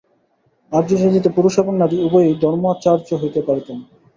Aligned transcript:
আর্যজাতিতে 0.71 1.29
পুরুষ 1.35 1.53
এবং 1.59 1.73
নারী 1.77 1.95
উভয়েই 2.05 2.39
ধর্মাচার্য 2.43 3.09
হইতে 3.21 3.39
পারিতেন। 3.47 3.77